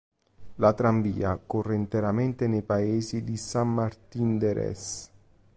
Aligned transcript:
La 0.55 0.73
tranvia 0.73 1.37
corre 1.45 1.75
interamente 1.75 2.47
nei 2.47 2.63
paesi 2.63 3.23
di 3.23 3.37
Saint-Martin-d'Hères. 3.37 5.09